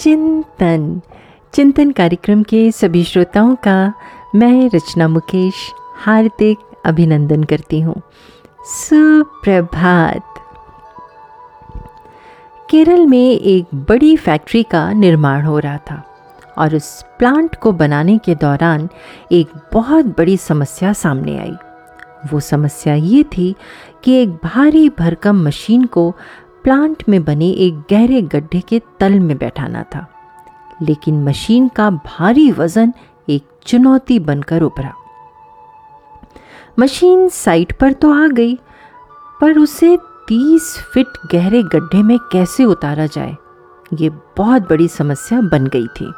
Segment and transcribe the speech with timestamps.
[0.00, 1.00] चिंतन।
[1.52, 3.92] चिंतन कार्यक्रम के सभी श्रोताओं का
[4.34, 5.54] मैं रचना मुकेश
[5.96, 8.02] हार्दिक अभिनंदन करती हूँ।
[8.64, 10.24] सुप्रभात।
[12.70, 16.02] केरल में एक बड़ी फैक्ट्री का निर्माण हो रहा था
[16.58, 18.88] और उस प्लांट को बनाने के दौरान
[19.32, 21.54] एक बहुत बड़ी समस्या सामने आई।
[22.32, 23.54] वो समस्या ये थी
[24.04, 26.14] कि एक भारी भरकम मशीन को
[26.64, 30.06] प्लांट में बने एक गहरे गड्ढे के तल में बैठाना था,
[30.82, 32.92] लेकिन मशीन का भारी वज़न
[33.28, 34.92] एक चुनौती बनकर उभरा।
[36.78, 38.54] मशीन साइट पर तो आ गई,
[39.40, 39.96] पर उसे
[40.28, 43.36] तीस फिट गहरे गड्ढे में कैसे उतारा जाए,
[43.92, 46.12] ये बहुत बड़ी समस्या बन गई थी।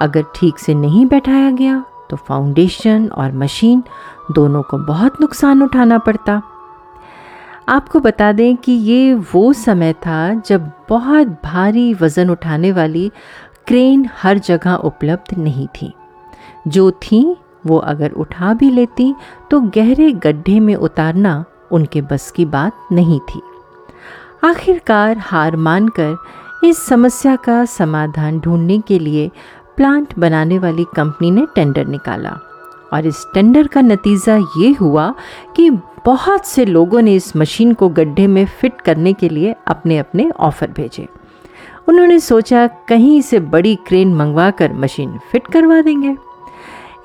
[0.00, 3.82] अगर ठीक से नहीं बैठाया गया तो फाउंडेशन और मशीन
[4.32, 6.42] दोनों को बहुत नुकसान उठाना पड़ता।
[7.68, 13.10] आपको बता दें कि ये वो समय था जब बहुत भारी वज़न उठाने वाली
[13.66, 15.92] क्रेन हर जगह उपलब्ध नहीं थी।
[16.68, 19.14] जो थी, वो अगर उठा भी लेती
[19.50, 23.40] तो गहरे गड्ढे में उतारना उनके बस की बात नहीं थी।
[24.44, 26.16] आखिरकार हार मानकर
[26.64, 29.30] इस समस्या का समाधान ढूँढने के लिए
[29.76, 32.38] प्लांट बनाने वाली कंपनी ने टेंडर निकाला।
[32.94, 35.14] और इस टेंडर का नतीजा ये हुआ
[35.56, 35.70] कि
[36.04, 40.30] बहुत से लोगों ने इस मशीन को गड्ढे में फिट करने के लिए अपने अपने
[40.30, 41.08] ऑफ़र भेजे।
[41.88, 46.16] उन्होंने सोचा, कहीं से बड़ी क्रेन मंगवा कर मशीन फिट करवा देंगे।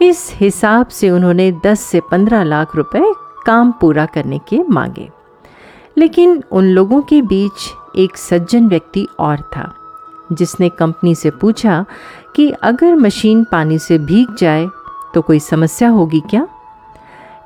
[0.01, 3.13] इस हिसाब से उन्होंने 10 से 15 लाख रुपए
[3.45, 5.09] काम पूरा करने के मांगे।
[5.97, 9.73] लेकिन उन लोगों के बीच एक सज्जन व्यक्ति और था,
[10.31, 11.85] जिसने कंपनी से पूछा
[12.35, 14.67] कि अगर मशीन पानी से भीग जाए
[15.13, 16.47] तो कोई समस्या होगी क्या?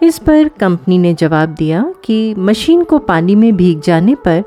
[0.03, 4.43] इस पर कंपनी ने जवाब दिया कि मशीन को पानी में भीग जाने पर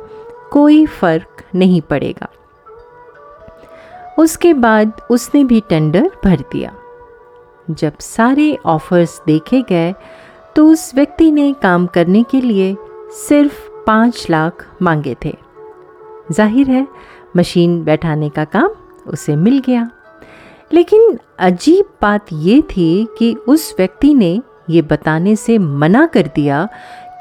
[0.53, 2.29] कोई फ़र्क नहीं पड़ेगा।
[4.19, 6.75] उसके बाद उसने भी टेंडर भर दिया।
[7.69, 9.95] जब सारे ऑफर्स देखे गए
[10.57, 12.77] तो उस व्यक्ति ने काम करने के लिए
[13.19, 15.35] सिर्फ़ पाँच लाख मांगे थे।
[16.31, 16.87] ज़ाहिर है,
[17.37, 18.71] मशीन बैठाने का काम
[19.07, 19.89] उसे मिल गया।
[20.73, 26.69] लेकिन अजीब बात ये थी कि उस व्यक्ति ने ये बताने से मना कर दिया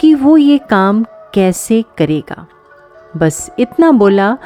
[0.01, 2.47] कि वो ये काम कैसे करेगा।
[3.17, 4.38] बस इतना बोला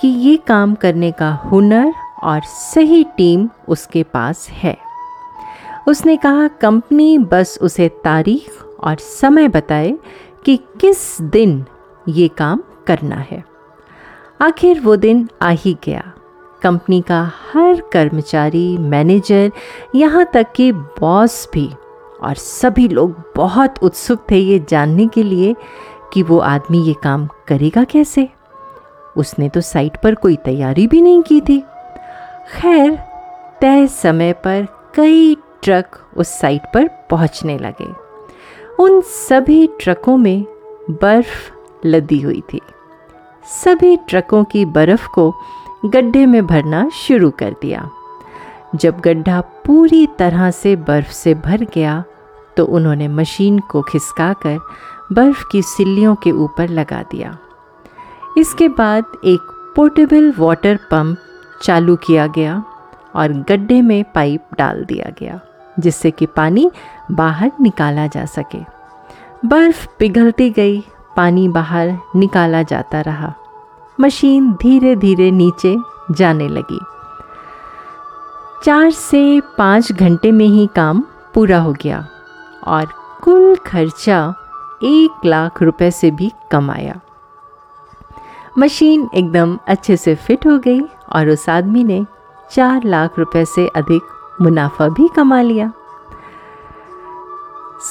[0.00, 1.92] कि ये काम करने का हुनर
[2.22, 4.76] और सही टीम उसके पास है।
[5.88, 9.98] उसने कहा, कंपनी बस उसे तारीख और समय बताए
[10.44, 11.64] कि किस दिन
[12.08, 13.44] ये काम करना है।
[14.40, 16.12] आखिर वो दिन आ ही गया।
[16.62, 17.20] कंपनी का
[17.52, 19.52] हर कर्मचारी, मैनेजर,
[19.94, 21.68] यहाँ तक कि बॉस भी,
[22.22, 25.54] और सभी लोग बहुत उत्सुक थे ये जानने के लिए
[26.12, 28.28] कि वो आदमी ये काम करेगा कैसे।
[29.16, 31.60] उसने तो साइट पर कोई तैयारी भी नहीं की थी।
[32.54, 32.98] खैर,
[33.60, 37.92] तय समय पर कई ट्रक उस साइट पर पहुँचने लगे।
[38.82, 40.44] उन सभी ट्रकों में
[40.90, 41.50] बर्फ़
[41.86, 42.60] लदी हुई थी।
[43.64, 45.34] सभी ट्रकों की बर्फ़ को
[45.82, 47.88] गड्ढे में भरना शुरू कर दिया।
[48.74, 52.02] जब गड्ढा पूरी तरह से बर्फ़ से भर गया
[52.56, 54.58] तो उन्होंने मशीन को खिसकाकर
[55.12, 57.36] बर्फ़ की सिल्लियों के ऊपर लगा दिया।
[58.38, 61.18] इसके बाद एक पोर्टेबल वाटर पंप
[61.62, 62.62] चालू किया गया
[63.16, 65.40] और गड्ढे में पाइप डाल दिया गया,
[65.80, 66.70] जिससे कि पानी
[67.10, 68.58] बाहर निकाला जा सके।
[69.44, 70.80] बर्फ़ पिघलती गई,
[71.16, 73.34] पानी बाहर निकाला जाता रहा।
[74.00, 75.76] मशीन धीरे धीरे नीचे
[76.10, 76.80] जाने लगी।
[78.64, 82.06] चार से पाँच घंटे में ही काम पूरा हो गया
[82.66, 82.86] और
[83.22, 84.34] कुल खर्चा
[84.82, 87.00] एक लाख रुपए से भी कम आया।
[88.58, 90.80] मशीन एकदम अच्छे से फिट हो गई
[91.12, 92.06] और उस आदमी ने
[92.50, 94.02] चार लाख रुपए से अधिक
[94.42, 95.72] मुनाफा भी कमा लिया।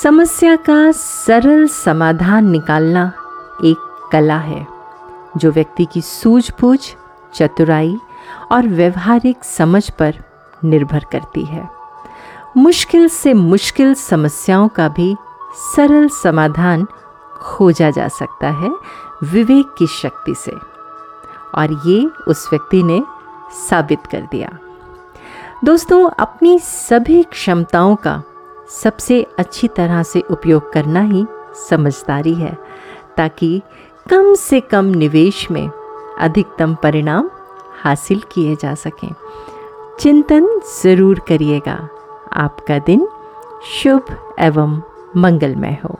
[0.03, 3.11] समस्या का सरल समाधान निकालना
[3.63, 4.78] एक कला है।
[5.37, 6.79] जो व्यक्ति की सूझबूझ,
[7.33, 7.97] चतुराई
[8.51, 10.15] और व्यवहारिक समझ पर
[10.63, 11.69] निर्भर करती है।
[12.57, 15.15] मुश्किल से मुश्किल समस्याओं का भी
[15.75, 16.87] सरल समाधान
[17.41, 18.69] खोजा जा सकता है
[19.23, 20.51] विवेक की शक्ति से।
[21.55, 23.03] और ये उस व्यक्ति ने
[23.69, 24.57] साबित कर दिया।
[25.63, 28.23] दोस्तों, अपनी सभी क्षमताओं का
[28.83, 31.25] सबसे अच्छी तरह से उपयोग करना ही
[31.69, 32.57] समझदारी है,
[33.17, 33.61] ताकि
[34.09, 35.69] कम से कम निवेश में
[36.19, 37.29] अधिकतम परिणाम
[37.83, 39.13] हासिल किए जा सकें।
[39.99, 41.89] चिंतन ज़रूर करिएगा।
[42.33, 43.07] आपका दिन
[43.65, 44.81] शुभ एवं
[45.17, 45.99] मंगलमय हो।